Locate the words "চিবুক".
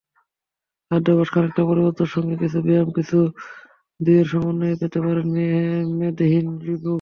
6.61-6.83